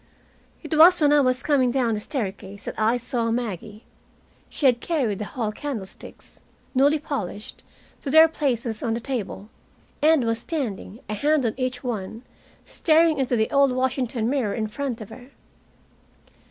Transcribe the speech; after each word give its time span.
It 0.63 0.75
was 0.75 0.99
when 0.99 1.13
I 1.13 1.21
was 1.21 1.43
coming 1.43 1.69
down 1.69 1.93
the 1.93 1.99
staircase 1.99 2.65
that 2.65 2.73
I 2.75 2.97
saw 2.97 3.29
Maggie. 3.29 3.83
She 4.49 4.65
had 4.65 4.81
carried 4.81 5.19
the 5.19 5.25
hall 5.25 5.51
candlesticks, 5.51 6.39
newly 6.73 6.97
polished, 6.97 7.61
to 8.01 8.09
their 8.09 8.27
places 8.27 8.81
on 8.81 8.95
the 8.95 8.99
table, 8.99 9.49
and 10.01 10.23
was 10.25 10.39
standing, 10.39 11.01
a 11.07 11.13
hand 11.13 11.45
on 11.45 11.53
each 11.55 11.83
one, 11.83 12.23
staring 12.65 13.19
into 13.19 13.35
the 13.35 13.51
old 13.51 13.73
Washington 13.73 14.27
mirror 14.27 14.55
in 14.55 14.65
front 14.67 15.01
of 15.01 15.09
her. 15.09 15.29